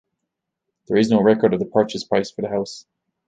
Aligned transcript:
There 0.87 0.97
is 0.97 1.11
no 1.11 1.21
record 1.21 1.53
of 1.53 1.59
the 1.59 1.67
purchase 1.67 2.03
price 2.03 2.31
for 2.31 2.41
the 2.41 2.49
house. 2.49 2.87